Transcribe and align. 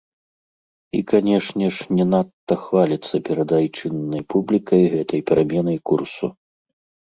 І, 0.99 1.01
канешне 1.11 1.65
ж, 1.75 1.97
не 1.99 2.05
надта 2.15 2.55
хваліцца 2.63 3.15
перад 3.29 3.49
айчыннай 3.61 4.21
публікай 4.37 4.83
гэтай 4.99 5.27
пераменай 5.33 5.77
курсу. 5.91 6.25